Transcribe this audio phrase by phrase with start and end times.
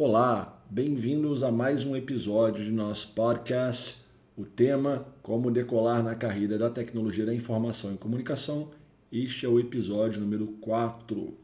[0.00, 4.00] Olá, bem-vindos a mais um episódio de nosso podcast.
[4.36, 8.70] O tema: Como decolar na carreira da tecnologia da informação e comunicação.
[9.10, 11.34] Este é o episódio número 4.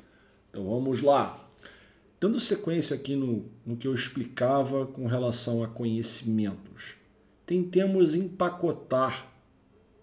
[0.49, 1.51] Então vamos lá.
[2.21, 6.95] Dando sequência aqui no, no que eu explicava com relação a conhecimentos,
[7.45, 9.33] tentemos empacotar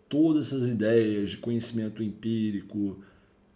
[0.10, 3.02] todas essas ideias de conhecimento empírico,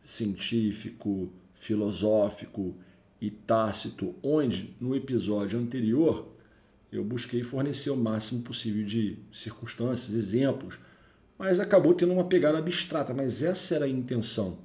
[0.01, 2.75] científico, filosófico
[3.19, 6.27] e tácito, onde no episódio anterior
[6.91, 10.79] eu busquei fornecer o máximo possível de circunstâncias, exemplos,
[11.37, 13.13] mas acabou tendo uma pegada abstrata.
[13.13, 14.59] Mas essa era a intenção,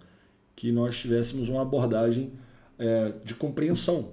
[0.55, 2.33] que nós tivéssemos uma abordagem
[2.79, 4.13] é, de compreensão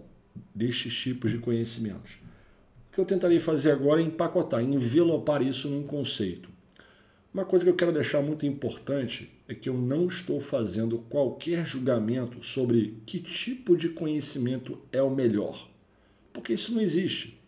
[0.53, 2.17] destes tipos de conhecimentos.
[2.89, 6.49] O que eu tentarei fazer agora é empacotar, envelopar isso num conceito.
[7.33, 11.65] Uma coisa que eu quero deixar muito importante é que eu não estou fazendo qualquer
[11.65, 15.69] julgamento sobre que tipo de conhecimento é o melhor,
[16.33, 17.39] porque isso não existe.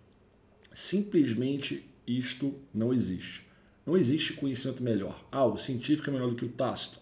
[0.72, 3.48] Simplesmente isto não existe.
[3.86, 5.26] Não existe conhecimento melhor.
[5.32, 7.00] Ah, o científico é melhor do que o tácito?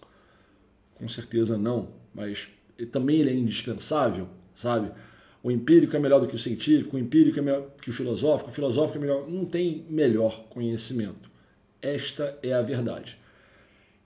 [0.96, 2.48] Com certeza não, mas
[2.92, 4.92] também ele é indispensável, sabe?
[5.44, 8.50] O empírico é melhor do que o científico, o empírico é melhor que o filosófico,
[8.50, 9.30] o filosófico é melhor.
[9.30, 11.30] Não tem melhor conhecimento.
[11.82, 13.18] Esta é a verdade.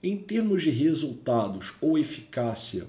[0.02, 2.86] Em termos de resultados ou eficácia,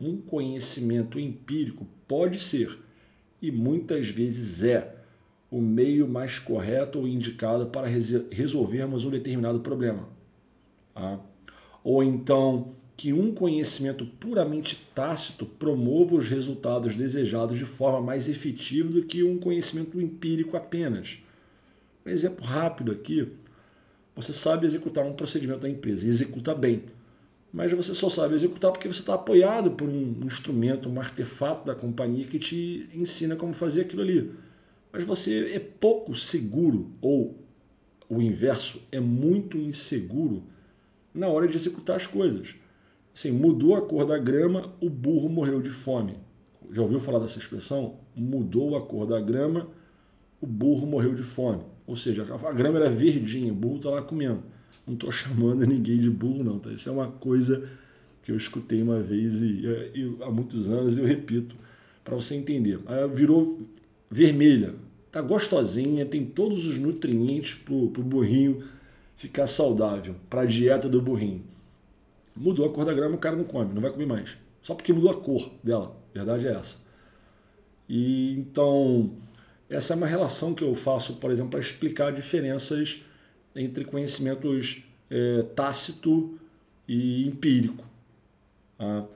[0.00, 2.78] um conhecimento empírico pode ser,
[3.40, 4.96] e muitas vezes é,
[5.50, 10.08] o meio mais correto ou indicado para resolvermos um determinado problema.
[10.94, 11.20] Tá?
[11.82, 18.90] Ou então que um conhecimento puramente tácito promova os resultados desejados de forma mais efetiva
[18.90, 21.18] do que um conhecimento empírico apenas.
[22.04, 23.28] Um exemplo rápido aqui
[24.20, 26.82] você sabe executar um procedimento da empresa e executa bem.
[27.52, 31.74] Mas você só sabe executar porque você está apoiado por um instrumento, um artefato da
[31.74, 34.32] companhia que te ensina como fazer aquilo ali.
[34.92, 37.38] Mas você é pouco seguro, ou
[38.08, 40.42] o inverso, é muito inseguro
[41.14, 42.56] na hora de executar as coisas.
[43.14, 46.16] Assim, mudou a cor da grama, o burro morreu de fome.
[46.72, 48.00] Já ouviu falar dessa expressão?
[48.16, 49.68] Mudou a cor da grama,
[50.40, 51.62] o burro morreu de fome.
[51.88, 54.42] Ou seja, a grama era verdinha, o burro está lá comendo.
[54.86, 56.58] Não estou chamando ninguém de burro, não.
[56.58, 56.70] Tá?
[56.70, 57.66] Isso é uma coisa
[58.22, 61.56] que eu escutei uma vez e, e há muitos anos eu repito
[62.04, 62.78] para você entender.
[62.86, 63.58] Aí virou
[64.10, 64.74] vermelha,
[65.10, 68.62] tá gostosinha, tem todos os nutrientes para o burrinho
[69.16, 71.42] ficar saudável, para dieta do burrinho.
[72.36, 74.36] Mudou a cor da grama, o cara não come, não vai comer mais.
[74.62, 75.96] Só porque mudou a cor dela.
[76.14, 76.76] A verdade é essa.
[77.88, 79.10] E então
[79.68, 83.02] essa é uma relação que eu faço, por exemplo, para explicar diferenças
[83.54, 86.38] entre conhecimentos é, tácito
[86.86, 87.84] e empírico.
[88.78, 89.06] Tá?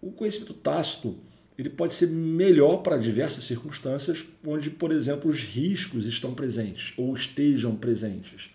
[0.00, 1.16] O conhecimento tácito
[1.58, 7.14] ele pode ser melhor para diversas circunstâncias, onde, por exemplo, os riscos estão presentes ou
[7.14, 8.50] estejam presentes.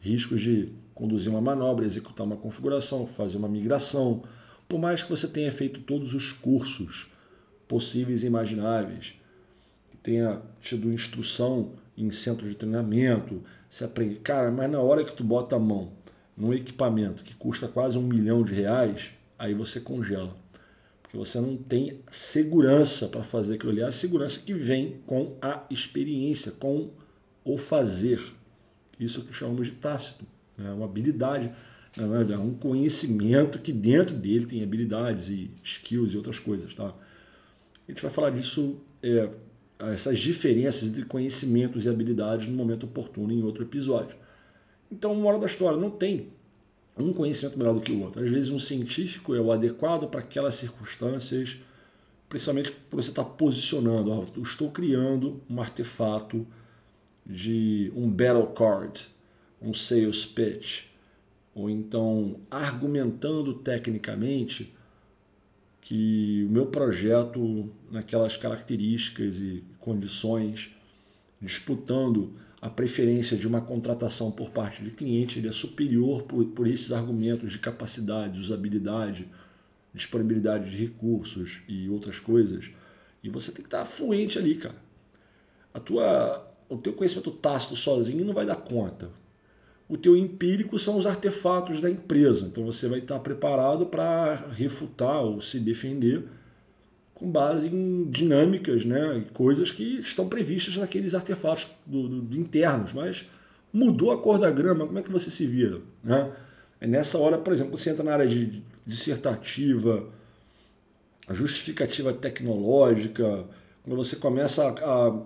[0.00, 4.22] Riscos de conduzir uma manobra, executar uma configuração, fazer uma migração,
[4.66, 7.10] por mais que você tenha feito todos os cursos
[7.68, 9.14] possíveis e imagináveis,
[10.04, 14.16] tenha tido instrução em centro de treinamento, se aprende.
[14.16, 15.92] Cara, mas na hora que tu bota a mão
[16.36, 20.36] num equipamento que custa quase um milhão de reais, aí você congela.
[21.02, 23.80] Porque você não tem segurança para fazer aquilo ali.
[23.80, 26.90] É a segurança que vem com a experiência, com
[27.42, 28.20] o fazer.
[29.00, 30.26] Isso que chamamos de tácito.
[30.58, 31.50] É uma habilidade,
[31.96, 36.74] é um conhecimento que dentro dele tem habilidades e skills e outras coisas.
[36.74, 36.88] Tá?
[36.88, 39.30] A gente vai falar disso é,
[39.78, 44.16] essas diferenças entre conhecimentos e habilidades no momento oportuno em outro episódio.
[44.90, 46.28] Então, uma hora da história, não tem
[46.96, 48.22] um conhecimento melhor do que o outro.
[48.22, 51.56] Às vezes, um científico é o adequado para aquelas circunstâncias,
[52.28, 54.10] principalmente porque você está posicionando.
[54.10, 56.46] Ó, eu estou criando um artefato
[57.26, 59.08] de um battle card,
[59.60, 60.84] um sales pitch,
[61.54, 64.74] ou então argumentando tecnicamente
[65.84, 70.70] que o meu projeto, naquelas características e condições,
[71.40, 76.66] disputando a preferência de uma contratação por parte de cliente, ele é superior por, por
[76.66, 79.28] esses argumentos de capacidade, usabilidade,
[79.92, 82.70] disponibilidade de recursos e outras coisas.
[83.22, 84.82] E você tem que estar fluente ali, cara.
[85.74, 89.10] A tua, o teu conhecimento tácito sozinho não vai dar conta
[89.94, 92.46] o teu empírico são os artefatos da empresa.
[92.46, 96.24] Então você vai estar preparado para refutar ou se defender
[97.14, 102.92] com base em dinâmicas, né, coisas que estão previstas naqueles artefatos do, do, internos.
[102.92, 103.30] Mas
[103.72, 105.80] mudou a cor da grama, como é que você se vira?
[106.02, 106.32] Né?
[106.80, 110.08] É nessa hora, por exemplo, você entra na área de dissertativa,
[111.30, 113.44] justificativa tecnológica,
[113.84, 115.22] quando você começa a, a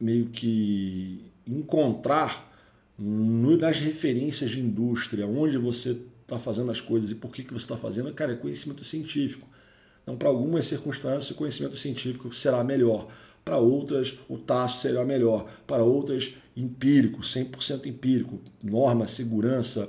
[0.00, 2.45] meio que encontrar
[2.98, 7.64] nas referências de indústria, onde você está fazendo as coisas e por que, que você
[7.64, 9.46] está fazendo, cara, é conhecimento científico.
[10.02, 13.08] Então, para algumas circunstâncias, o conhecimento científico será melhor.
[13.44, 15.48] Para outras, o taço será melhor.
[15.66, 18.40] Para outras, empírico, 100% empírico.
[18.62, 19.88] Norma, segurança,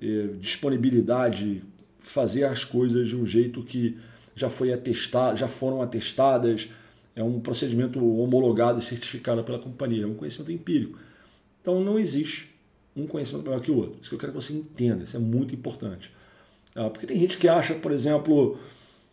[0.00, 1.62] eh, disponibilidade,
[2.00, 3.96] fazer as coisas de um jeito que
[4.34, 6.68] já foi atestado, já foram atestadas,
[7.14, 10.98] é um procedimento homologado e certificado pela companhia, é um conhecimento empírico.
[11.66, 12.54] Então não existe
[12.94, 13.98] um conhecimento melhor que o outro.
[14.00, 16.14] Isso que eu quero que você entenda, isso é muito importante.
[16.76, 18.56] Ah, porque tem gente que acha, por exemplo,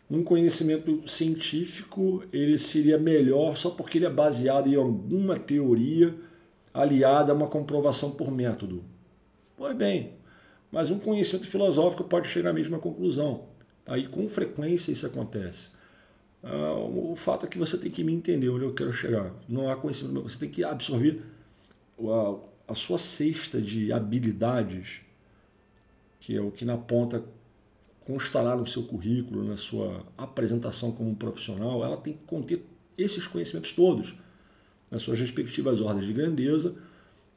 [0.08, 6.14] um conhecimento científico ele seria melhor só porque ele é baseado em alguma teoria
[6.72, 8.84] aliada a uma comprovação por método.
[9.56, 10.12] Pois bem,
[10.70, 13.46] mas um conhecimento filosófico pode chegar à mesma conclusão.
[13.84, 15.70] Aí com frequência isso acontece.
[16.40, 19.32] Ah, o fato é que você tem que me entender onde eu quero chegar.
[19.48, 21.20] Não há conhecimento, você tem que absorver
[21.98, 25.00] a, a sua cesta de habilidades,
[26.20, 27.24] que é o que na ponta
[28.06, 32.64] constará no seu currículo, na sua apresentação como profissional, ela tem que conter
[32.96, 34.14] esses conhecimentos todos,
[34.90, 36.74] nas suas respectivas ordens de grandeza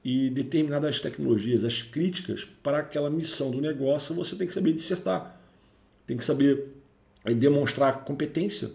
[0.04, 5.42] e determinadas tecnologias, as críticas para aquela missão do negócio, você tem que saber dissertar,
[6.06, 6.68] tem que saber
[7.25, 8.71] eh, demonstrar competência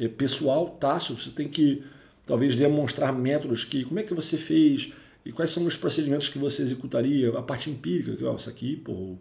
[0.00, 1.84] é, pessoal, tácito, você tem que
[2.24, 4.92] talvez demonstrar métodos que, como é que você fez
[5.24, 8.76] e quais são os procedimentos que você executaria, a parte empírica, que ó, isso aqui,
[8.76, 9.16] pô,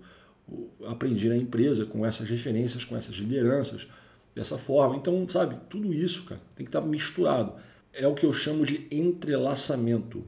[0.88, 3.88] aprendi na empresa com essas referências, com essas lideranças,
[4.34, 4.96] dessa forma.
[4.96, 7.54] Então, sabe, tudo isso, cara, tem que estar misturado.
[7.92, 10.24] É o que eu chamo de entrelaçamento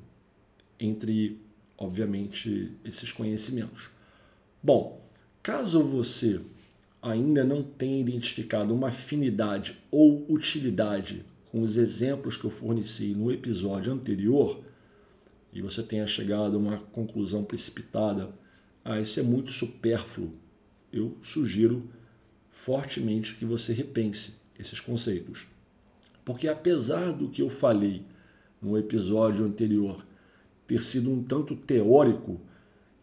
[0.79, 1.39] entre,
[1.77, 3.89] obviamente, esses conhecimentos.
[4.62, 5.01] Bom,
[5.41, 6.41] caso você
[7.01, 13.31] ainda não tem identificado uma afinidade ou utilidade com os exemplos que eu forneci no
[13.31, 14.62] episódio anterior,
[15.53, 18.30] e você tenha chegado a uma conclusão precipitada,
[18.83, 20.33] ah, isso é muito supérfluo,
[20.92, 21.89] eu sugiro
[22.51, 25.48] fortemente que você repense esses conceitos.
[26.24, 28.03] Porque apesar do que eu falei
[28.62, 30.06] no episódio anterior
[30.68, 32.39] ter sido um tanto teórico,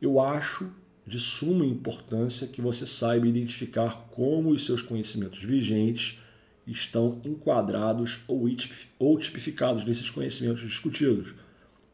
[0.00, 0.70] eu acho
[1.06, 6.18] de suma importância que você saiba identificar como os seus conhecimentos vigentes
[6.66, 8.48] estão enquadrados ou
[9.18, 11.34] tipificados nesses conhecimentos discutidos.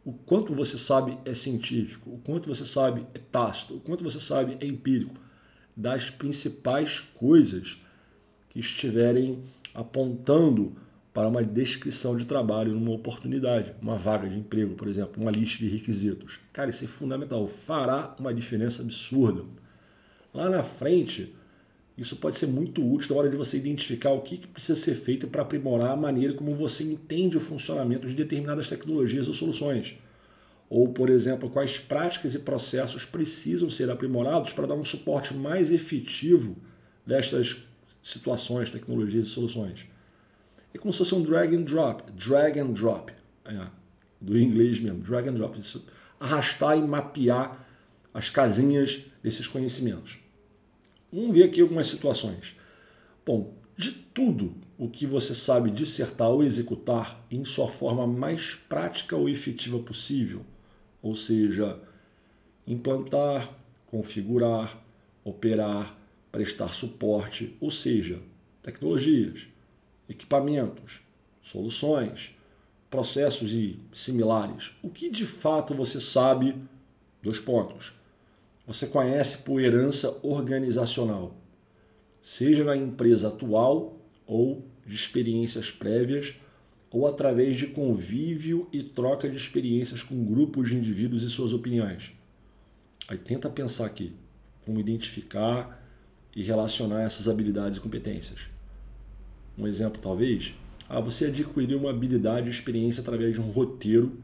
[0.05, 4.21] O quanto você sabe é científico, o quanto você sabe é tácito, o quanto você
[4.21, 5.15] sabe é empírico,
[5.75, 7.83] das principais coisas
[8.51, 9.43] que estiverem
[9.73, 10.77] apontando
[11.13, 15.59] para uma descrição de trabalho numa oportunidade, uma vaga de emprego, por exemplo, uma lista
[15.59, 16.39] de requisitos.
[16.53, 19.45] Cara, isso é fundamental, fará uma diferença absurda.
[20.35, 21.35] Lá na frente,
[21.97, 25.29] isso pode ser muito útil na hora de você identificar o que precisa ser feito
[25.29, 29.97] para aprimorar a maneira como você entende o funcionamento de determinadas tecnologias ou soluções.
[30.69, 35.71] Ou, por exemplo, quais práticas e processos precisam ser aprimorados para dar um suporte mais
[35.71, 36.57] efetivo
[37.07, 37.63] destas
[38.03, 39.87] situações, tecnologias e soluções.
[40.73, 42.03] É como se fosse um drag and drop.
[42.13, 43.13] Drag and drop.
[43.45, 43.67] É,
[44.21, 44.99] do inglês mesmo.
[44.99, 45.61] Drag and drop.
[46.19, 47.65] Arrastar e mapear
[48.13, 50.24] as casinhas desses conhecimentos.
[51.15, 52.57] Vamos ver aqui algumas situações.
[53.25, 59.15] Bom, de tudo o que você sabe dissertar ou executar em sua forma mais prática
[59.15, 60.45] ou efetiva possível,
[61.01, 61.81] ou seja,
[62.67, 63.49] implantar,
[63.87, 64.77] configurar,
[65.23, 65.97] operar,
[66.33, 68.21] prestar suporte, ou seja,
[68.61, 69.47] tecnologias,
[70.09, 70.99] equipamentos,
[71.45, 72.37] soluções,
[72.91, 74.73] processos e similares.
[74.83, 76.57] O que de fato você sabe?
[77.23, 77.93] Dois pontos.
[78.67, 81.37] Você conhece por herança organizacional,
[82.21, 86.35] seja na empresa atual ou de experiências prévias,
[86.91, 92.13] ou através de convívio e troca de experiências com grupos de indivíduos e suas opiniões.
[93.09, 94.15] Aí tenta pensar aqui
[94.65, 95.85] como identificar
[96.35, 98.43] e relacionar essas habilidades e competências.
[99.59, 100.55] Um exemplo, talvez,
[100.89, 104.19] ah, você adquiriu uma habilidade e experiência através de um roteiro,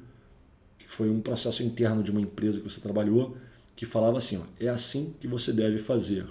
[0.79, 3.37] que foi um processo interno de uma empresa que você trabalhou,
[3.81, 6.27] que falava assim: ó, é assim que você deve fazer,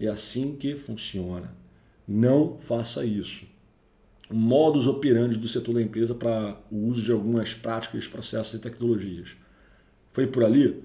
[0.00, 1.54] é assim que funciona.
[2.08, 3.44] Não faça isso.
[4.30, 8.58] O modus operandi do setor da empresa para o uso de algumas práticas, processos e
[8.58, 9.36] tecnologias.
[10.12, 10.82] Foi por ali?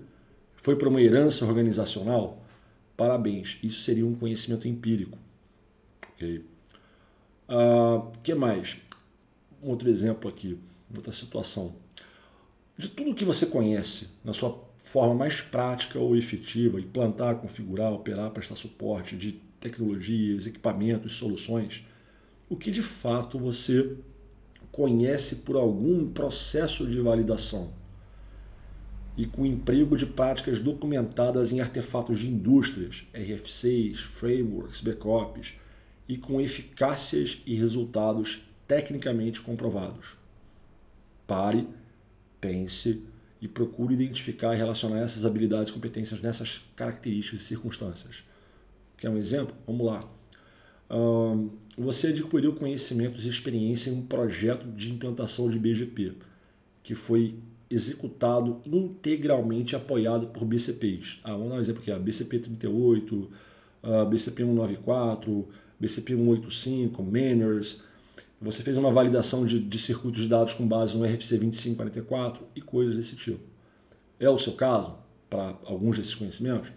[0.57, 2.45] Foi para uma herança organizacional?
[2.97, 5.17] Parabéns, isso seria um conhecimento empírico.
[6.15, 6.43] Okay?
[7.47, 8.75] Uh, que mais?
[9.63, 10.59] Um outro exemplo aqui,
[10.93, 11.73] outra situação.
[12.77, 18.31] De tudo que você conhece na sua forma mais prática ou efetiva, implantar, configurar, operar,
[18.31, 21.85] prestar suporte de tecnologias, equipamentos, soluções,
[22.49, 23.97] o que de fato você
[24.71, 27.73] conhece por algum processo de validação
[29.17, 35.55] e com emprego de práticas documentadas em artefatos de indústrias, RFCs, frameworks, backups,
[36.07, 40.15] e com eficácias e resultados tecnicamente comprovados.
[41.25, 41.67] Pare,
[42.39, 43.03] pense
[43.41, 48.23] e procure identificar e relacionar essas habilidades e competências nessas características e circunstâncias.
[48.97, 49.55] Quer um exemplo?
[49.65, 50.09] Vamos lá.
[50.89, 56.13] Um, você adquiriu conhecimentos e experiência em um projeto de implantação de BGP,
[56.81, 57.35] que foi
[57.69, 61.19] executado integralmente apoiado por BCPs.
[61.23, 63.29] Ah, vamos dar um exemplo aqui, a BCP 38,
[63.83, 65.47] a BCP 194,
[65.79, 67.83] BCP 185, Manners.
[68.39, 72.61] Você fez uma validação de, de circuitos de dados com base no RFC 2544 e
[72.61, 73.43] coisas desse tipo.
[74.19, 74.95] É o seu caso
[75.29, 76.71] para alguns desses conhecimentos?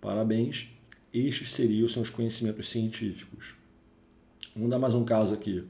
[0.00, 0.68] Parabéns,
[1.12, 3.54] estes seriam os seus conhecimentos científicos.
[4.54, 5.64] Vamos dar mais um caso aqui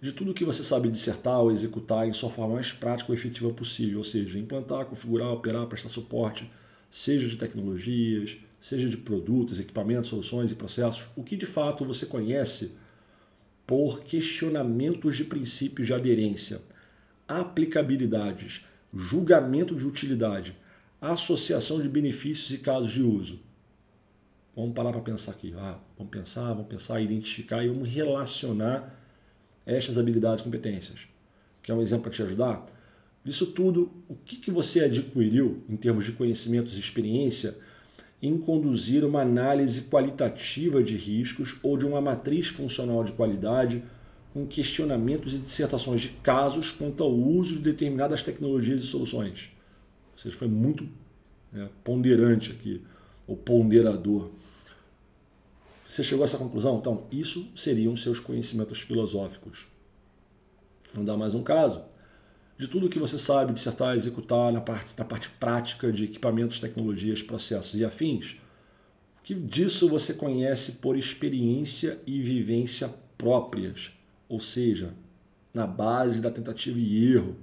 [0.00, 3.50] de tudo que você sabe dissertar ou executar em sua forma mais prática ou efetiva
[3.54, 6.50] possível, ou seja, implantar, configurar, operar, prestar suporte,
[6.90, 12.04] seja de tecnologias, seja de produtos, equipamentos, soluções e processos, o que de fato você
[12.04, 12.76] conhece
[13.66, 16.60] por questionamentos de princípios de aderência,
[17.26, 20.56] aplicabilidades, julgamento de utilidade,
[21.00, 23.40] associação de benefícios e casos de uso.
[24.54, 25.52] Vamos parar para pensar aqui.
[25.56, 28.94] Ah, vamos pensar, vamos pensar, identificar e vamos relacionar
[29.66, 31.08] estas habilidades e competências.
[31.62, 32.66] Que é um exemplo para te ajudar?
[33.24, 37.56] Isso tudo, o que, que você adquiriu em termos de conhecimentos e experiência
[38.22, 43.82] em conduzir uma análise qualitativa de riscos ou de uma matriz funcional de qualidade
[44.32, 49.50] com questionamentos e dissertações de casos quanto ao uso de determinadas tecnologias e soluções.
[50.12, 50.88] Ou seja, foi muito
[51.52, 52.82] né, ponderante aqui,
[53.26, 54.30] ou ponderador.
[55.86, 56.78] Você chegou a essa conclusão?
[56.78, 59.68] Então, isso seriam seus conhecimentos filosóficos.
[60.92, 61.82] Vamos dar mais um caso.
[62.56, 67.22] De tudo que você sabe dissertar, executar na parte, na parte prática de equipamentos, tecnologias,
[67.22, 68.36] processos e afins,
[69.22, 73.90] que disso você conhece por experiência e vivência próprias,
[74.28, 74.92] ou seja,
[75.52, 77.36] na base da tentativa e erro,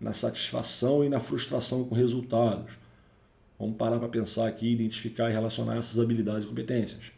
[0.00, 2.72] na satisfação e na frustração com resultados.
[3.58, 7.14] Vamos parar para pensar aqui, identificar e relacionar essas habilidades e competências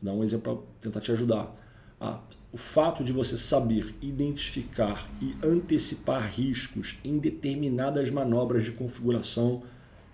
[0.00, 1.54] dar um exemplo para tentar te ajudar.
[2.00, 2.20] Ah,
[2.52, 9.62] o fato de você saber identificar e antecipar riscos em determinadas manobras de configuração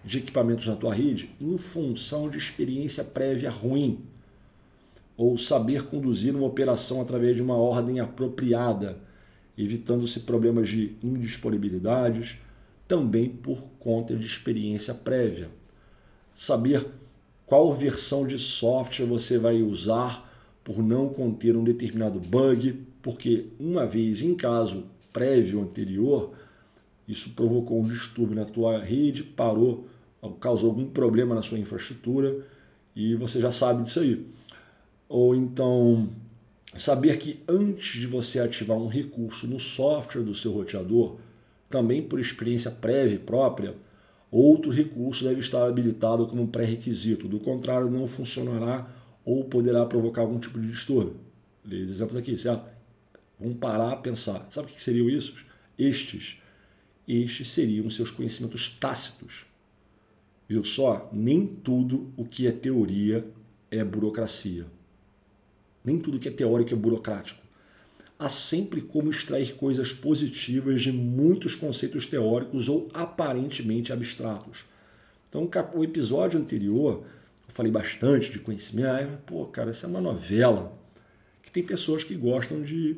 [0.04, 4.04] de equipamentos na tua rede em função de experiência prévia ruim
[5.16, 8.98] ou saber conduzir uma operação através de uma ordem apropriada,
[9.56, 12.36] evitando-se problemas de indisponibilidades,
[12.88, 15.48] também por conta de experiência prévia.
[16.34, 16.86] Saber
[17.46, 20.33] qual versão de software você vai usar
[20.64, 26.32] por não conter um determinado bug, porque uma vez em caso prévio anterior,
[27.06, 29.86] isso provocou um distúrbio na tua rede, parou,
[30.40, 32.34] causou algum problema na sua infraestrutura
[32.96, 34.26] e você já sabe disso aí.
[35.06, 36.08] Ou então
[36.76, 41.18] saber que antes de você ativar um recurso no software do seu roteador,
[41.68, 43.74] também por experiência prévia própria,
[44.30, 48.88] outro recurso deve estar habilitado como pré-requisito, do contrário, não funcionará
[49.24, 51.16] ou poderá provocar algum tipo de distúrbio.
[51.64, 52.68] Lê os exemplos aqui, certo?
[53.38, 54.46] Vamos parar a pensar.
[54.50, 55.34] Sabe o que seriam isso?
[55.78, 56.38] Estes.
[57.06, 59.46] Estes seriam seus conhecimentos tácitos.
[60.48, 61.08] Viu só?
[61.12, 63.26] Nem tudo o que é teoria
[63.70, 64.66] é burocracia.
[65.84, 67.44] Nem tudo que é teórico é burocrático
[68.18, 74.64] há sempre como extrair coisas positivas de muitos conceitos teóricos ou aparentemente abstratos.
[75.28, 77.04] Então, o episódio anterior,
[77.48, 78.88] eu falei bastante de conhecimento.
[78.88, 80.76] Aí, Pô, cara, essa é uma novela
[81.42, 82.96] que tem pessoas que gostam de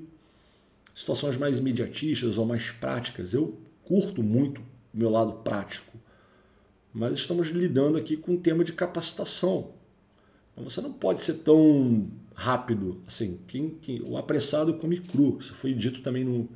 [0.95, 3.35] situações mais imediatistas ou mais práticas.
[3.35, 5.99] Eu curto muito o meu lado prático,
[6.93, 9.73] mas estamos lidando aqui com um tema de capacitação.
[10.53, 13.03] Então, você não pode ser tão rápido.
[13.07, 15.37] Assim, quem, quem, o apressado come cru.
[15.39, 16.49] Isso foi dito também no,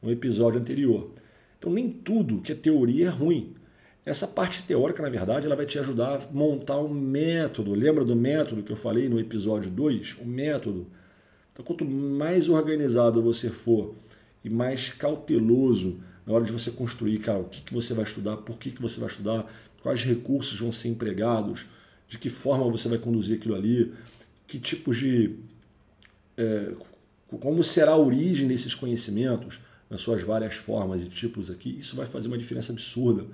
[0.00, 1.10] no episódio anterior.
[1.58, 3.54] Então, nem tudo que é teoria é ruim.
[4.06, 7.74] Essa parte teórica, na verdade, ela vai te ajudar a montar um método.
[7.74, 10.18] Lembra do método que eu falei no episódio 2?
[10.20, 10.86] O método.
[11.52, 13.96] Então, quanto mais organizado você for
[14.44, 18.36] e mais cauteloso na hora de você construir, cara, o que, que você vai estudar,
[18.36, 21.66] por que, que você vai estudar, quais recursos vão ser empregados,
[22.06, 23.92] de que forma você vai conduzir aquilo ali,
[24.46, 25.34] que tipos de.
[26.36, 26.74] É,
[27.40, 29.58] como será a origem desses conhecimentos,
[29.90, 33.26] nas suas várias formas e tipos aqui, isso vai fazer uma diferença absurda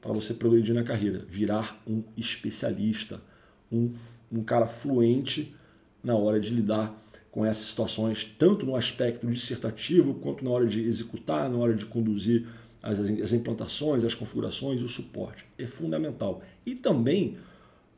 [0.00, 3.20] para você progredir na carreira, virar um especialista,
[3.70, 3.92] um,
[4.32, 5.54] um cara fluente
[6.02, 6.96] na hora de lidar
[7.30, 11.86] com essas situações, tanto no aspecto dissertativo, quanto na hora de executar, na hora de
[11.86, 12.46] conduzir
[12.82, 15.44] as, as implantações, as configurações o suporte.
[15.56, 16.42] É fundamental.
[16.66, 17.36] E também,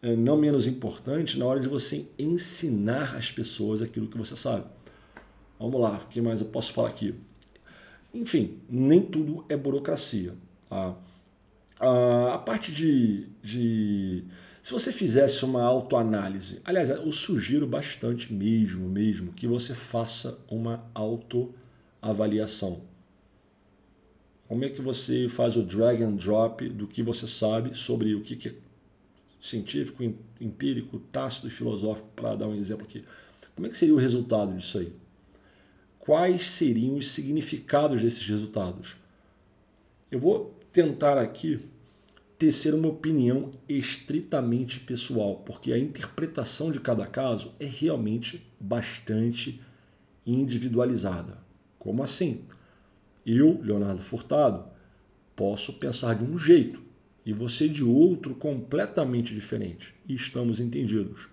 [0.02, 4.66] é, não menos importante, na hora de você ensinar as pessoas aquilo que você sabe.
[5.58, 7.14] Vamos lá, o que mais eu posso falar aqui?
[8.12, 10.34] Enfim, nem tudo é burocracia.
[10.68, 10.94] Tá?
[11.88, 14.24] A parte de, de
[14.62, 20.84] se você fizesse uma autoanálise, aliás, eu sugiro bastante mesmo, mesmo, que você faça uma
[20.94, 22.80] autoavaliação.
[24.46, 28.20] Como é que você faz o drag and drop do que você sabe sobre o
[28.20, 28.52] que é
[29.42, 30.04] científico,
[30.40, 33.04] empírico, tácito e filosófico, para dar um exemplo aqui.
[33.56, 34.92] Como é que seria o resultado disso aí?
[35.98, 38.96] Quais seriam os significados desses resultados?
[40.10, 41.60] Eu vou tentar aqui
[42.42, 49.60] tecer uma opinião estritamente pessoal, porque a interpretação de cada caso é realmente bastante
[50.26, 51.38] individualizada.
[51.78, 52.40] Como assim?
[53.24, 54.64] Eu, Leonardo Furtado,
[55.36, 56.82] posso pensar de um jeito
[57.24, 59.94] e você de outro completamente diferente.
[60.08, 61.28] Estamos entendidos.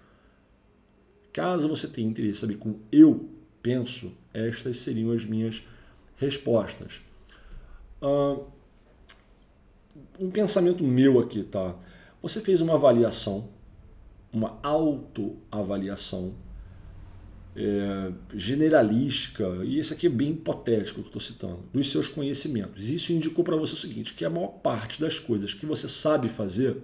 [1.33, 3.27] Caso você tenha interesse em saber como eu
[3.63, 5.63] penso, estas seriam as minhas
[6.17, 7.01] respostas.
[7.99, 8.58] Uh,
[10.19, 11.75] um pensamento meu aqui, tá?
[12.21, 13.49] Você fez uma avaliação,
[14.31, 16.33] uma autoavaliação
[17.55, 22.89] é, generalística, e isso aqui é bem hipotético que eu estou citando, dos seus conhecimentos.
[22.89, 26.29] Isso indicou para você o seguinte, que a maior parte das coisas que você sabe
[26.29, 26.77] fazer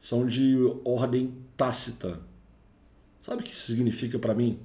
[0.00, 2.20] são de ordem tácita.
[3.20, 4.58] Sabe o que isso significa para mim,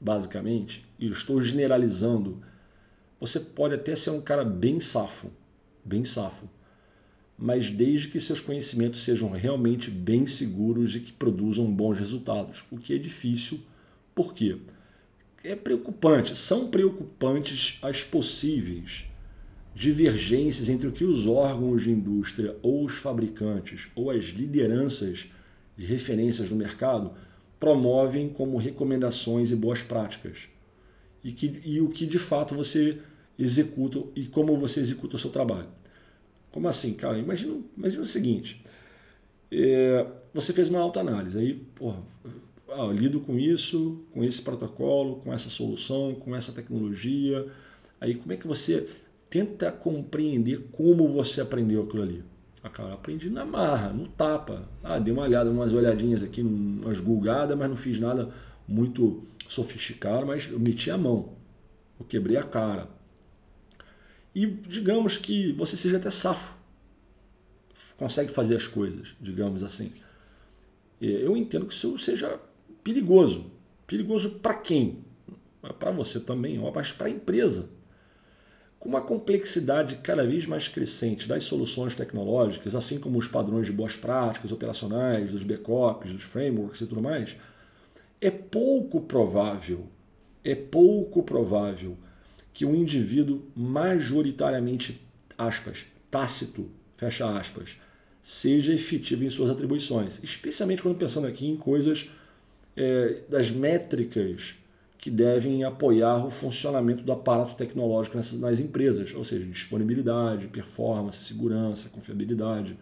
[0.00, 0.86] basicamente?
[0.98, 2.42] E estou generalizando.
[3.20, 5.30] Você pode até ser um cara bem safo,
[5.84, 6.48] bem safo,
[7.38, 12.78] mas desde que seus conhecimentos sejam realmente bem seguros e que produzam bons resultados, o
[12.78, 13.60] que é difícil,
[14.14, 14.56] por quê?
[15.44, 19.04] É preocupante, são preocupantes as possíveis
[19.74, 25.26] divergências entre o que os órgãos de indústria ou os fabricantes ou as lideranças
[25.76, 27.12] de referências no mercado
[27.60, 30.48] promovem como recomendações e boas práticas.
[31.22, 32.98] E, que, e o que de fato você
[33.38, 35.68] executa e como você executa o seu trabalho.
[36.50, 37.18] Como assim, cara?
[37.18, 38.64] Imagina, imagina o seguinte:
[39.50, 42.02] é, você fez uma autoanálise, aí, porra,
[42.68, 47.46] ah, lido com isso, com esse protocolo, com essa solução, com essa tecnologia.
[48.00, 48.88] Aí, como é que você
[49.30, 52.24] tenta compreender como você aprendeu aquilo ali?
[52.62, 54.68] Ah, cara, aprendi na marra, no tapa.
[54.82, 58.30] Ah, dei uma olhada, umas olhadinhas aqui, umas gulgadas, mas não fiz nada
[58.66, 61.34] muito sofisticado, mas eu meti a mão.
[61.98, 62.88] Eu quebrei a cara
[64.36, 66.54] e digamos que você seja até safo,
[67.96, 69.90] consegue fazer as coisas, digamos assim.
[71.00, 72.38] Eu entendo que isso seja
[72.84, 73.50] perigoso.
[73.86, 74.98] Perigoso para quem?
[75.78, 77.70] Para você também, mas para a empresa.
[78.78, 83.72] Com uma complexidade cada vez mais crescente das soluções tecnológicas, assim como os padrões de
[83.72, 87.34] boas práticas operacionais, dos backups, dos frameworks e tudo mais,
[88.20, 89.86] é pouco provável,
[90.44, 91.96] é pouco provável
[92.56, 94.98] que um indivíduo majoritariamente,
[95.36, 96.66] aspas, tácito,
[96.96, 97.76] fecha aspas,
[98.22, 102.10] seja efetivo em suas atribuições, especialmente quando pensando aqui em coisas
[102.74, 104.54] é, das métricas
[104.96, 111.24] que devem apoiar o funcionamento do aparato tecnológico nas, nas empresas, ou seja, disponibilidade, performance,
[111.24, 112.74] segurança, confiabilidade,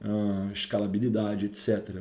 [0.00, 2.00] uh, escalabilidade, etc.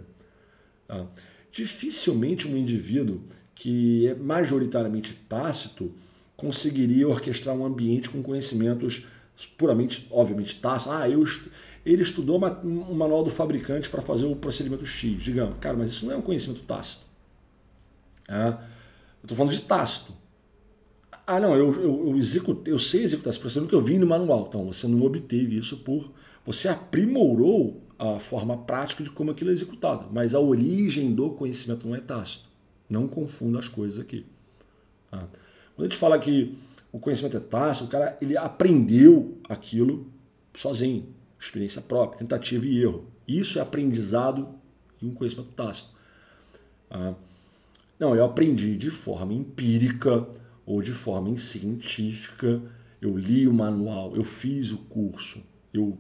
[0.89, 1.05] Ah,
[1.51, 3.21] dificilmente um indivíduo
[3.53, 5.93] que é majoritariamente tácito
[6.35, 9.05] conseguiria orquestrar um ambiente com conhecimentos
[9.57, 10.93] puramente, obviamente, tácitos.
[10.93, 11.23] Ah, eu,
[11.85, 15.57] ele estudou uma, um manual do fabricante para fazer o procedimento X, digamos.
[15.59, 17.03] Cara, mas isso não é um conhecimento tácito.
[18.27, 18.57] É, eu
[19.23, 20.13] estou falando de tácito.
[21.25, 24.05] Ah, não, eu, eu, eu, executo, eu sei executar esse procedimento que eu vi no
[24.05, 24.45] manual.
[24.49, 26.11] Então, você não obteve isso por...
[26.45, 31.87] Você aprimorou a forma prática de como aquilo é executado, mas a origem do conhecimento
[31.87, 32.45] não é tácito.
[32.89, 34.25] Não confunda as coisas aqui.
[35.09, 35.25] Tá?
[35.75, 36.57] Quando a gente fala que
[36.91, 40.07] o conhecimento é tácito, o cara ele aprendeu aquilo
[40.55, 41.07] sozinho,
[41.39, 43.05] experiência própria, tentativa e erro.
[43.27, 44.49] Isso é aprendizado
[45.01, 45.89] e um conhecimento tácito.
[46.89, 47.13] Ah,
[47.99, 50.27] não, eu aprendi de forma empírica
[50.65, 52.61] ou de forma científica.
[53.01, 55.41] Eu li o manual, eu fiz o curso,
[55.73, 55.97] eu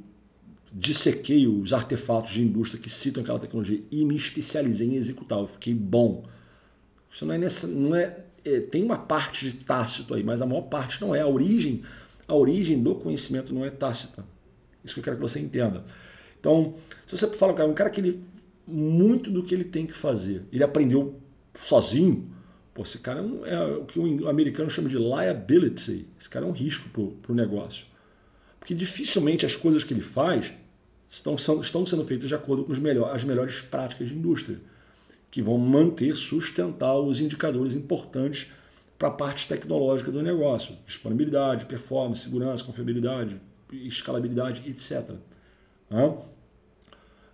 [0.71, 5.39] dissequei os artefatos de indústria que citam aquela tecnologia e me especializei em executar.
[5.39, 6.25] Eu fiquei bom.
[7.11, 10.45] Isso não é, nessa, não é é, tem uma parte de tácito aí, mas a
[10.45, 11.21] maior parte não é.
[11.21, 11.83] A origem,
[12.27, 14.25] a origem do conhecimento não é tácita.
[14.83, 15.83] Isso que eu quero que você entenda.
[16.39, 16.75] Então,
[17.07, 18.23] se você fala, cara, um cara que ele,
[18.67, 21.19] muito do que ele tem que fazer, ele aprendeu
[21.55, 22.33] sozinho,
[22.73, 26.07] Pô, esse cara é, um, é, o que o americano chama de liability.
[26.19, 26.89] Esse cara é um risco
[27.21, 27.85] para o negócio.
[28.59, 30.53] Porque dificilmente as coisas que ele faz
[31.09, 34.59] estão, são, estão sendo feitas de acordo com melhor, as melhores práticas de indústria,
[35.33, 38.51] que vão manter, sustentar os indicadores importantes
[38.99, 40.77] para a parte tecnológica do negócio.
[40.85, 43.41] Disponibilidade, performance, segurança, confiabilidade,
[43.71, 45.15] escalabilidade, etc.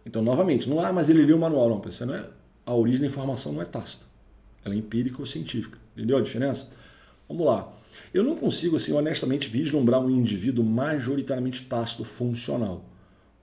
[0.06, 1.68] Então, novamente, não há, mas ele leu o manual.
[1.68, 2.26] Não, não é,
[2.66, 4.06] a origem da informação não é tácita.
[4.64, 5.78] Ela é empírica ou científica.
[5.94, 6.70] Entendeu a diferença?
[7.28, 7.70] Vamos lá.
[8.14, 12.86] Eu não consigo, assim, honestamente, vislumbrar um indivíduo majoritariamente tácito funcional,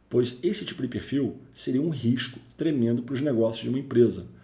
[0.09, 4.35] pois esse tipo de perfil seria um risco tremendo para os negócios de uma empresa.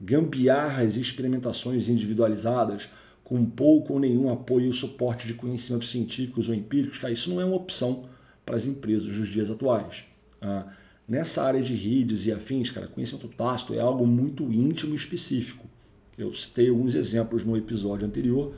[0.00, 2.88] Gambiarras e experimentações individualizadas
[3.24, 7.40] com pouco ou nenhum apoio e suporte de conhecimentos científicos ou empíricos, cara, isso não
[7.40, 8.04] é uma opção
[8.46, 10.04] para as empresas dos dias atuais.
[10.40, 10.66] Ah,
[11.06, 15.66] nessa área de redes e afins, cara, conhecimento tácito é algo muito íntimo e específico.
[16.16, 18.54] Eu citei alguns exemplos no episódio anterior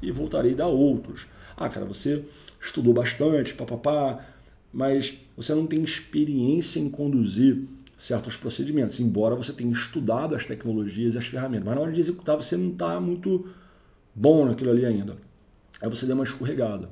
[0.00, 1.26] e voltarei a dar outros.
[1.56, 2.24] Ah, cara, você
[2.60, 4.24] estudou bastante, papapá,
[4.72, 7.64] mas você não tem experiência em conduzir
[8.02, 11.64] certos procedimentos, embora você tenha estudado as tecnologias e as ferramentas.
[11.64, 13.48] Mas na hora de executar, você não está muito
[14.12, 15.16] bom naquilo ali ainda.
[15.80, 16.90] Aí você deu uma escorregada.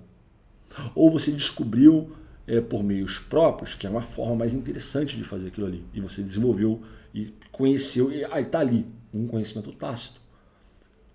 [0.95, 2.13] Ou você descobriu
[2.47, 5.85] é, por meios próprios, que é uma forma mais interessante de fazer aquilo ali.
[5.93, 6.81] E você desenvolveu
[7.13, 10.21] e conheceu, e aí está ali, um conhecimento tácito.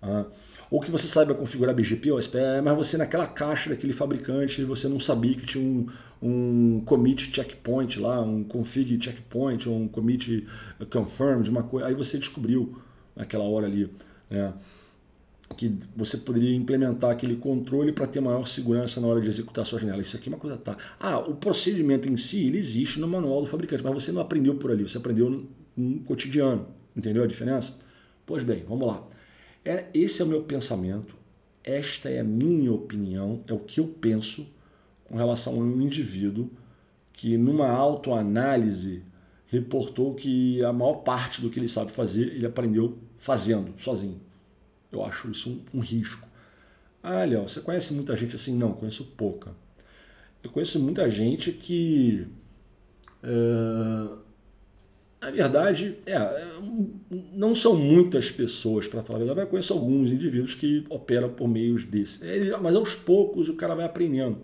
[0.02, 0.26] Ah,
[0.70, 4.88] ou que você saiba configurar BGP ou SPE, mas você naquela caixa daquele fabricante você
[4.88, 5.86] não sabia que tinha um,
[6.22, 10.46] um commit checkpoint lá, um config checkpoint, ou um commit
[10.90, 11.88] confirm de uma coisa.
[11.88, 12.76] Aí você descobriu
[13.14, 13.90] naquela hora ali.
[14.30, 14.52] Né?
[15.54, 19.78] que você poderia implementar aquele controle para ter maior segurança na hora de executar sua
[19.78, 20.02] janela.
[20.02, 20.76] Isso aqui é uma coisa tá.
[20.98, 24.56] Ah, o procedimento em si ele existe no manual do fabricante, mas você não aprendeu
[24.56, 26.66] por ali, você aprendeu no cotidiano.
[26.96, 27.74] Entendeu a diferença?
[28.24, 29.06] Pois bem, vamos lá.
[29.64, 31.14] É, esse é o meu pensamento,
[31.62, 34.46] esta é a minha opinião, é o que eu penso
[35.08, 36.50] com relação a um indivíduo
[37.12, 39.02] que numa autoanálise
[39.46, 44.20] reportou que a maior parte do que ele sabe fazer, ele aprendeu fazendo, sozinho.
[44.90, 46.26] Eu acho isso um, um risco.
[47.02, 48.56] Ah, Léo, você conhece muita gente assim?
[48.56, 49.52] Não, conheço pouca.
[50.42, 52.26] Eu conheço muita gente que.
[53.22, 54.26] É,
[55.20, 56.18] na verdade, é,
[57.32, 61.30] não são muitas pessoas, para falar a verdade, mas eu conheço alguns indivíduos que operam
[61.30, 62.24] por meios desse.
[62.26, 64.38] É, mas aos poucos o cara vai aprendendo.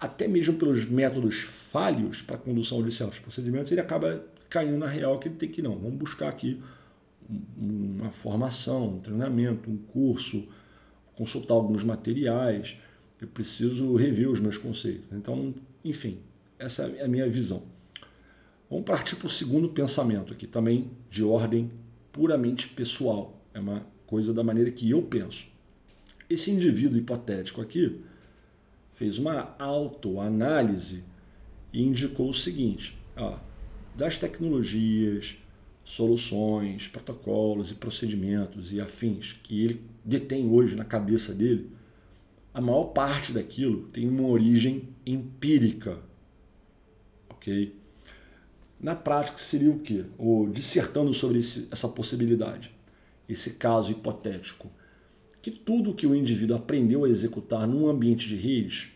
[0.00, 5.18] Até mesmo pelos métodos falhos para condução de certos procedimentos, ele acaba caindo na real
[5.18, 5.76] que ele tem que não.
[5.76, 6.62] Vamos buscar aqui
[7.56, 10.48] uma formação, um treinamento, um curso,
[11.14, 12.76] consultar alguns materiais,
[13.20, 15.04] eu preciso rever os meus conceitos.
[15.12, 16.18] Então, enfim,
[16.58, 17.62] essa é a minha visão.
[18.70, 21.70] Vamos partir para o segundo pensamento aqui, também de ordem
[22.12, 23.42] puramente pessoal.
[23.52, 25.46] É uma coisa da maneira que eu penso.
[26.30, 28.00] Esse indivíduo hipotético aqui
[28.98, 31.04] fez uma autoanálise
[31.72, 33.38] e indicou o seguinte: ó,
[33.94, 35.36] das tecnologias,
[35.84, 41.70] soluções, protocolos e procedimentos e afins que ele detém hoje na cabeça dele,
[42.52, 46.00] a maior parte daquilo tem uma origem empírica.
[47.30, 47.76] Ok?
[48.80, 50.06] Na prática, seria o quê?
[50.18, 52.74] Ou dissertando sobre esse, essa possibilidade,
[53.28, 54.68] esse caso hipotético.
[55.40, 58.90] Que tudo que o indivíduo aprendeu a executar num ambiente de redes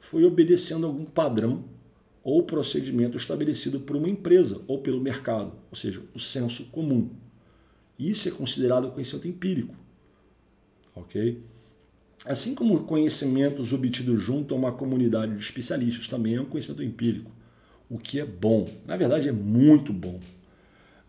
[0.00, 1.64] foi obedecendo algum padrão
[2.22, 7.10] ou procedimento estabelecido por uma empresa ou pelo mercado, ou seja, o senso comum.
[7.98, 9.74] Isso é considerado conhecimento empírico.
[10.94, 11.40] Ok?
[12.24, 17.30] Assim como conhecimentos obtidos junto a uma comunidade de especialistas também é um conhecimento empírico,
[17.88, 18.68] o que é bom.
[18.84, 20.20] Na verdade, é muito bom.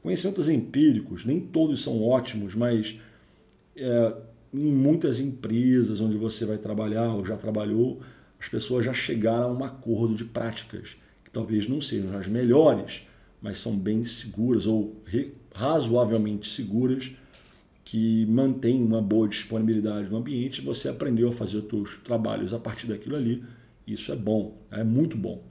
[0.04, 3.00] Conhecimentos empíricos, nem todos são ótimos, mas
[3.76, 4.14] é,
[4.54, 8.02] em muitas empresas onde você vai trabalhar ou já trabalhou,
[8.40, 10.96] as pessoas já chegaram a um acordo de práticas
[11.38, 13.04] talvez não sejam as melhores,
[13.40, 15.04] mas são bem seguras ou
[15.54, 17.12] razoavelmente seguras,
[17.86, 20.62] que mantêm uma boa disponibilidade no ambiente.
[20.62, 23.44] Você aprendeu a fazer os seus trabalhos a partir daquilo ali.
[23.86, 25.44] Isso é bom, é muito bom.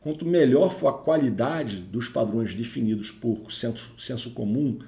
[0.00, 4.78] Quanto melhor for a qualidade dos padrões definidos por senso, senso comum,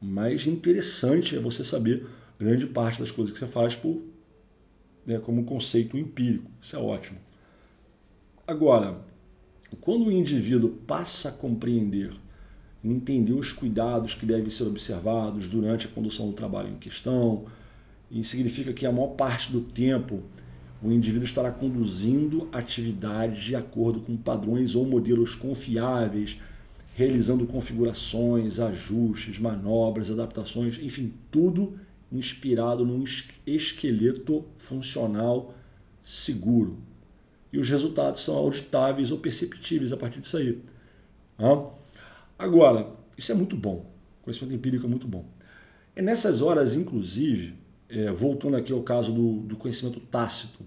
[0.00, 2.06] mais interessante é você saber
[2.38, 4.02] grande parte das coisas que você faz por,
[5.04, 6.50] né, como conceito empírico.
[6.62, 7.18] Isso é ótimo.
[8.46, 9.00] Agora,
[9.80, 12.12] quando o indivíduo passa a compreender
[12.82, 17.46] e entender os cuidados que devem ser observados durante a condução do trabalho em questão,
[18.10, 20.22] e significa que a maior parte do tempo
[20.80, 26.40] o indivíduo estará conduzindo atividades de acordo com padrões ou modelos confiáveis,
[26.94, 31.74] realizando configurações, ajustes, manobras, adaptações, enfim, tudo
[32.10, 33.04] inspirado num
[33.46, 35.54] esqueleto funcional
[36.02, 36.78] seguro.
[37.52, 40.58] E os resultados são auditáveis ou perceptíveis a partir disso aí.
[42.38, 43.86] Agora, isso é muito bom.
[44.22, 45.24] Conhecimento empírico é muito bom.
[45.94, 47.54] É nessas horas, inclusive,
[47.88, 50.64] é, voltando aqui ao caso do, do conhecimento tácito,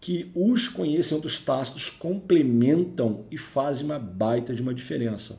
[0.00, 5.38] que os conhecimentos tácitos complementam e fazem uma baita de uma diferença.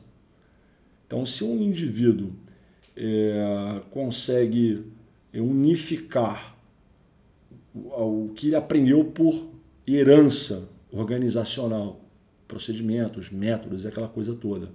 [1.06, 2.32] Então, se um indivíduo
[2.96, 4.84] é, consegue
[5.34, 6.56] unificar
[7.74, 9.50] o que ele aprendeu por
[9.86, 12.00] herança organizacional,
[12.48, 14.70] procedimentos, métodos, aquela coisa toda,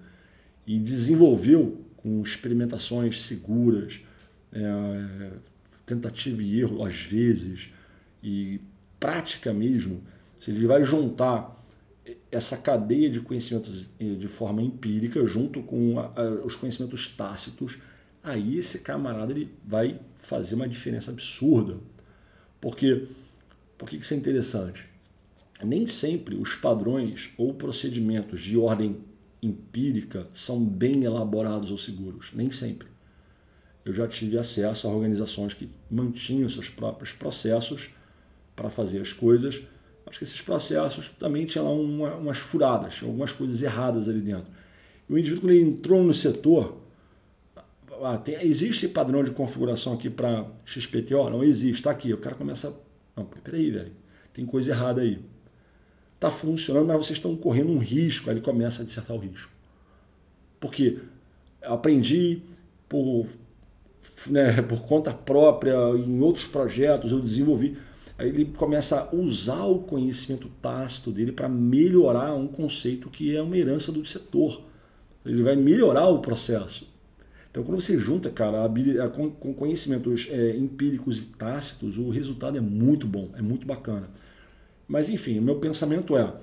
[0.68, 4.02] e desenvolveu com experimentações seguras,
[4.54, 5.32] é,
[5.86, 7.70] tentativa e erro às vezes,
[8.24, 8.62] e
[9.00, 10.02] prática mesmo,
[10.40, 11.60] se ele vai juntar
[12.32, 17.78] essa cadeia de conhecimentos eh, de forma empírica junto com a, a, os conhecimentos tácitos,
[18.24, 21.78] aí esse camarada ele vai fazer uma diferença absurda.
[22.60, 23.08] Porque,
[23.78, 24.86] por que isso é interessante?
[25.64, 28.98] Nem sempre os padrões ou procedimentos de ordem
[29.42, 32.88] empírica são bem elaborados ou seguros, nem sempre.
[33.84, 37.90] Eu já tive acesso a organizações que mantinham seus próprios processos
[38.56, 39.62] para fazer as coisas,
[40.06, 44.52] mas que esses processos também tinham lá uma, umas furadas, algumas coisas erradas ali dentro.
[45.10, 46.81] E o indivíduo, quando ele entrou no setor,
[48.04, 51.30] ah, tem, existe padrão de configuração aqui para XPTO?
[51.30, 52.14] Não existe, está aqui.
[52.14, 52.76] O cara começa.
[53.16, 53.92] Não, peraí, velho,
[54.34, 55.20] tem coisa errada aí.
[56.16, 58.30] Está funcionando, mas vocês estão correndo um risco.
[58.30, 59.52] Aí ele começa a dissertar o risco.
[60.60, 61.00] Porque
[61.62, 62.42] aprendi
[62.88, 63.28] por,
[64.28, 67.78] né, por conta própria, em outros projetos, eu desenvolvi.
[68.18, 73.42] Aí ele começa a usar o conhecimento tácito dele para melhorar um conceito que é
[73.42, 74.62] uma herança do setor.
[75.26, 76.91] Ele vai melhorar o processo.
[77.52, 82.58] Então, quando você junta, cara, a, com, com conhecimentos é, empíricos e tácitos, o resultado
[82.58, 84.10] é muito bom, é muito bacana.
[84.88, 86.34] Mas, enfim, o meu pensamento é: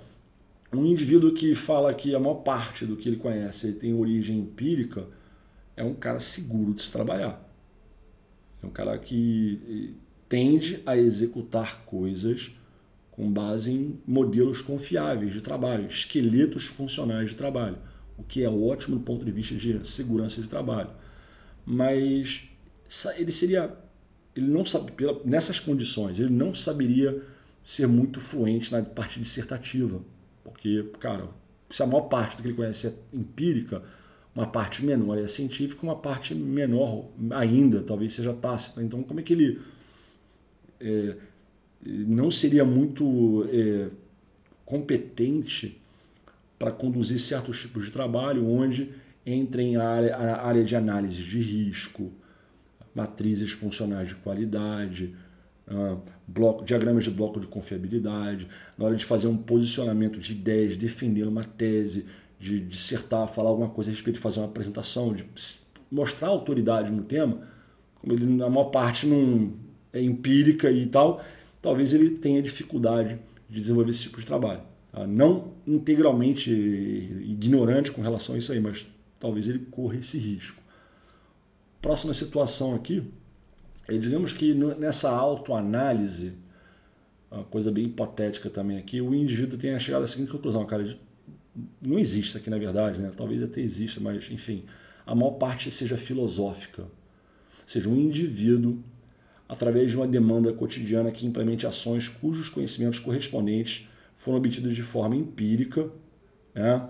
[0.73, 4.39] um indivíduo que fala que a maior parte do que ele conhece ele tem origem
[4.39, 5.07] empírica
[5.75, 7.43] é um cara seguro de se trabalhar.
[8.63, 9.95] É um cara que
[10.29, 12.51] tende a executar coisas
[13.11, 17.79] com base em modelos confiáveis de trabalho, esqueletos funcionais de trabalho,
[18.19, 20.91] o que é ótimo do ponto de vista de segurança de trabalho.
[21.65, 22.49] Mas
[23.17, 23.75] ele seria,
[24.35, 24.93] ele não sabe,
[25.25, 27.23] nessas condições, ele não saberia
[27.65, 30.01] ser muito fluente na parte dissertativa,
[30.43, 31.29] porque, cara,
[31.71, 33.83] se a maior parte do que ele conhece é empírica,
[34.35, 38.83] uma parte menor é científica, uma parte menor ainda talvez seja tácita.
[38.83, 39.61] Então, como é que ele
[40.81, 41.17] é,
[41.85, 43.89] não seria muito é,
[44.65, 45.81] competente
[46.59, 48.91] para conduzir certos tipos de trabalho onde
[49.25, 52.11] entrem a área, a área de análise de risco,
[52.95, 55.15] matrizes funcionais de qualidade,
[55.69, 60.77] uh, bloco, diagramas de bloco de confiabilidade, na hora de fazer um posicionamento de ideias,
[60.77, 62.07] defender uma tese,
[62.41, 65.25] de dissertar, falar alguma coisa a respeito de fazer uma apresentação, de
[65.91, 67.41] mostrar autoridade no tema,
[68.01, 69.53] como ele na maior parte não
[69.93, 71.23] é empírica e tal,
[71.61, 73.19] talvez ele tenha dificuldade
[73.49, 74.61] de desenvolver esse tipo de trabalho.
[74.99, 75.07] Tá?
[75.07, 78.85] Não integralmente ignorante com relação a isso aí, mas
[79.21, 80.61] talvez ele corra esse risco.
[81.81, 83.05] Próxima situação aqui,
[83.87, 86.33] é, digamos que nessa autoanálise,
[87.31, 90.99] uma coisa bem hipotética também aqui, o indivíduo tenha chegado à seguinte conclusão, cara,
[91.81, 93.13] não existe aqui na verdade, né?
[93.17, 94.65] talvez até exista, mas enfim,
[95.07, 96.83] a maior parte seja filosófica.
[96.83, 98.83] Ou seja, um indivíduo
[99.49, 103.87] através de uma demanda cotidiana que implemente ações cujos conhecimentos correspondentes
[104.19, 105.89] foram obtidos de forma empírica,
[106.53, 106.83] né?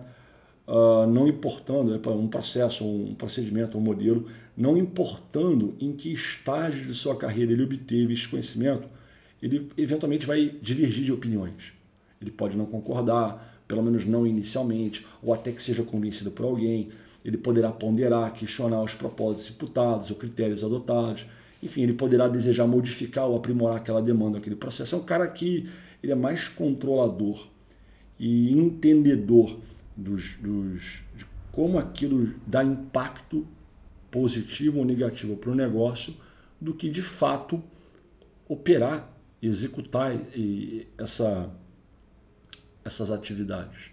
[0.66, 6.86] uh, não importando é um processo, um procedimento, um modelo, não importando em que estágio
[6.86, 8.88] de sua carreira ele obteve esse conhecimento,
[9.42, 11.74] ele eventualmente vai divergir de opiniões.
[12.20, 16.88] Ele pode não concordar, pelo menos não inicialmente, ou até que seja convencido por alguém.
[17.22, 21.26] Ele poderá ponderar, questionar os propósitos imputados ou critérios adotados
[21.62, 24.94] enfim, ele poderá desejar modificar ou aprimorar aquela demanda, aquele processo.
[24.94, 25.68] É um cara que
[26.02, 27.48] ele é mais controlador
[28.18, 29.58] e entendedor
[29.96, 33.46] dos, dos, de como aquilo dá impacto
[34.10, 36.14] positivo ou negativo para o negócio
[36.60, 37.62] do que de fato
[38.48, 40.12] operar, executar
[40.96, 41.50] essa,
[42.84, 43.90] essas atividades.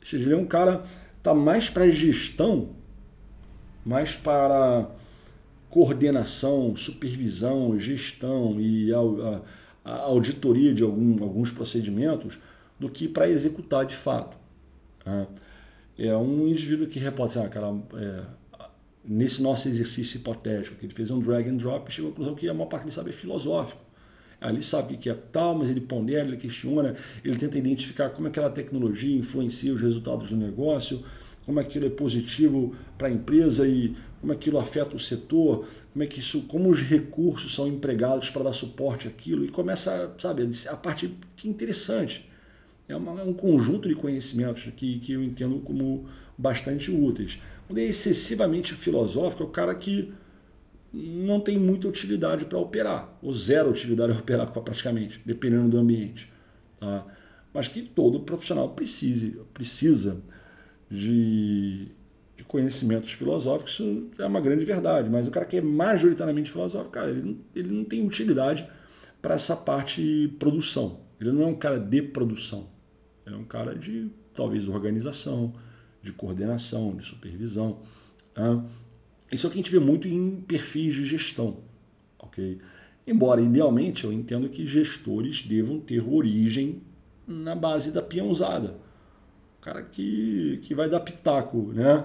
[0.00, 0.84] Ou seja, ele é um cara
[1.24, 2.76] está mais para gestão,
[3.84, 4.90] mais para
[5.70, 9.40] coordenação, supervisão, gestão e a, a,
[9.84, 12.38] a auditoria de algum, alguns procedimentos
[12.78, 14.36] do que para executar de fato.
[15.04, 15.26] Né?
[15.98, 18.22] É um indivíduo que reporta assim, ah, cara, é,
[19.04, 22.48] nesse nosso exercício hipotético, que ele fez um drag and drop chegou à conclusão que
[22.48, 23.82] a maior parte dele sabe é filosófico.
[24.40, 28.28] Ali sabe o que é tal, mas ele pondera, ele questiona, ele tenta identificar como
[28.28, 31.02] aquela tecnologia influencia os resultados do negócio,
[31.44, 36.06] como aquilo é positivo para a empresa e como aquilo afeta o setor, como é
[36.06, 40.76] que isso, como os recursos são empregados para dar suporte àquilo e começa, sabe, a
[40.76, 42.28] parte que é interessante.
[42.88, 47.38] É, uma, é um conjunto de conhecimentos que, que eu entendo como bastante úteis.
[47.66, 50.12] Quando é excessivamente filosófico, é o cara que
[50.92, 56.30] não tem muita utilidade para operar, ou zero utilidade para operar praticamente, dependendo do ambiente.
[56.78, 57.06] Tá?
[57.52, 60.22] Mas que todo profissional precise, precisa
[60.90, 61.88] de,
[62.36, 65.08] de conhecimentos filosóficos, isso é uma grande verdade.
[65.10, 68.66] Mas o cara que é majoritariamente filosófico, cara, ele não, ele não tem utilidade
[69.20, 71.00] para essa parte produção.
[71.20, 72.68] Ele não é um cara de produção.
[73.26, 75.54] Ele é um cara de, talvez, organização,
[76.02, 77.80] de coordenação, de supervisão.
[78.34, 78.64] Tá?
[79.32, 81.58] Isso é o que a gente vê muito em perfis de gestão.
[82.18, 82.58] ok?
[83.06, 86.82] Embora, idealmente, eu entendo que gestores devam ter origem
[87.26, 88.76] na base da peãozada.
[89.64, 92.04] Cara que, que vai dar pitaco né?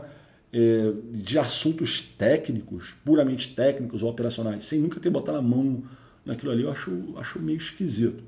[0.52, 5.84] É, de assuntos técnicos, puramente técnicos ou operacionais, sem nunca ter botado a mão
[6.26, 8.24] naquilo ali, eu acho, acho meio esquisito.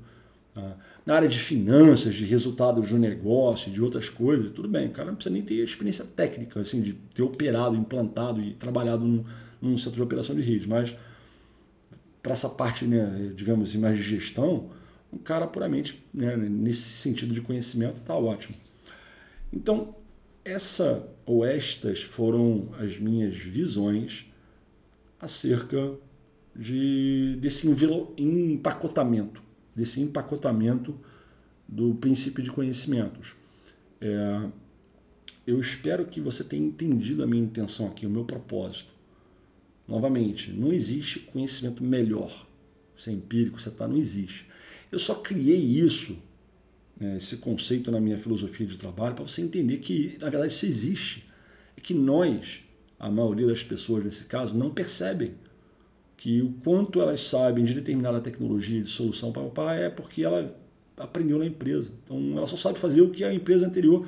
[0.54, 0.76] Tá?
[1.06, 5.08] Na área de finanças, de resultados do negócio, de outras coisas, tudo bem, o cara
[5.08, 9.24] não precisa nem ter experiência técnica, assim, de ter operado, implantado e trabalhado num,
[9.62, 10.94] num setor de operação de rede, mas
[12.22, 14.70] para essa parte, né, digamos assim, mais de gestão,
[15.10, 18.54] um cara puramente né, nesse sentido de conhecimento está ótimo.
[19.52, 19.94] Então,
[20.44, 24.26] essa ou estas foram as minhas visões
[25.20, 25.94] acerca
[26.54, 27.68] de, desse
[28.18, 29.42] empacotamento
[29.74, 30.98] desse empacotamento
[31.66, 33.34] do princípio de conhecimentos.
[34.00, 34.48] É,
[35.46, 38.92] eu espero que você tenha entendido a minha intenção aqui, o meu propósito.
[39.88, 42.46] Novamente, não existe conhecimento melhor.
[42.96, 44.46] Você é empírico, você está, não existe.
[44.90, 46.16] Eu só criei isso,
[46.98, 50.66] né, esse conceito na minha filosofia de trabalho, para você entender que, na verdade, isso
[50.66, 51.24] existe.
[51.76, 52.62] É que nós,
[52.98, 55.34] a maioria das pessoas nesse caso, não percebem
[56.16, 60.22] que o quanto elas sabem de determinada tecnologia de solução para o pai é porque
[60.22, 60.56] ela
[60.96, 61.90] aprendeu na empresa.
[62.04, 64.06] Então ela só sabe fazer o que a empresa anterior,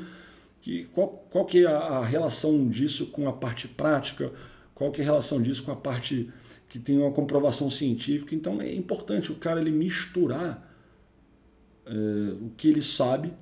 [0.63, 4.31] que, qual, qual que é a relação disso com a parte prática,
[4.75, 6.31] qual que é a relação disso com a parte
[6.69, 8.35] que tem uma comprovação científica.
[8.35, 10.74] Então é importante o cara ele misturar
[11.87, 13.33] é, o que ele sabe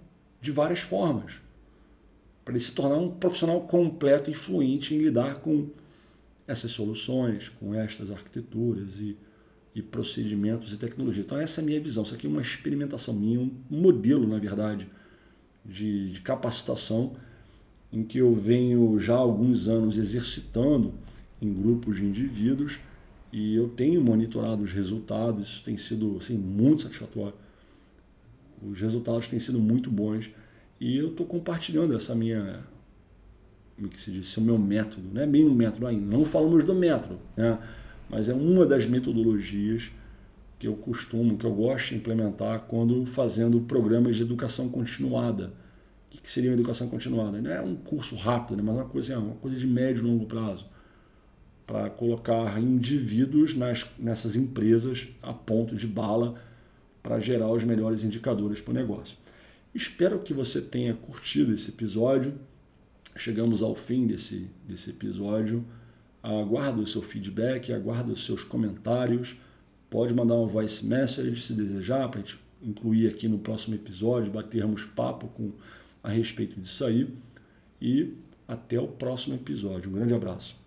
[0.41, 1.35] de várias formas,
[2.45, 5.69] para ele se tornar um profissional completo e fluente em lidar com
[6.47, 9.17] essas soluções, com estas arquiteturas e,
[9.75, 11.23] e procedimentos e tecnologia.
[11.23, 12.03] Então, essa é a minha visão.
[12.03, 14.89] Isso aqui é uma experimentação minha, um modelo, na verdade,
[15.65, 17.15] de, de capacitação
[17.93, 20.95] em que eu venho já há alguns anos exercitando
[21.41, 22.81] em grupos de indivíduos
[23.33, 27.35] e eu tenho monitorado os resultados, isso tem sido assim, muito satisfatório.
[28.71, 30.31] Os resultados têm sido muito bons
[30.81, 32.61] e eu estou compartilhando essa minha
[33.77, 36.65] como que se diz, o meu método, não é bem um método ainda, não falamos
[36.65, 37.59] do método, né?
[38.09, 39.91] mas é uma das metodologias
[40.59, 45.53] que eu costumo, que eu gosto de implementar quando fazendo programas de educação continuada.
[46.15, 47.41] O que seria uma educação continuada?
[47.41, 48.63] Não é um curso rápido, né?
[48.65, 50.67] mas uma coisa, uma coisa de médio e longo prazo,
[51.67, 56.41] para colocar indivíduos nas, nessas empresas a ponto de bala
[57.03, 59.17] para gerar os melhores indicadores para o negócio.
[59.75, 62.35] Espero que você tenha curtido esse episódio
[63.17, 65.65] chegamos ao fim desse, desse episódio.
[66.23, 69.37] Aguardo o seu feedback, aguardo os seus comentários.
[69.91, 74.33] Pode mandar um voice message se desejar, para a gente incluir aqui no próximo episódio,
[74.33, 75.53] batermos papo com,
[76.03, 77.09] a respeito disso aí.
[77.81, 78.15] E
[78.47, 79.91] até o próximo episódio.
[79.91, 80.62] Um grande abraço.